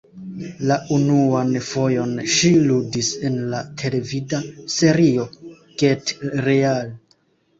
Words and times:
La 0.69 0.75
unuan 0.93 1.51
fojon 1.65 2.13
ŝi 2.35 2.49
ludis 2.71 3.11
en 3.29 3.37
la 3.51 3.59
televida 3.81 4.39
serio 4.79 5.27
"Get 5.83 6.15
Real". 6.49 6.91